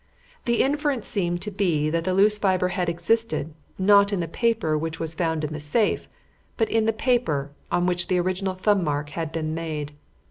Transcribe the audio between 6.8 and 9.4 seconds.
the paper on which the original thumb mark had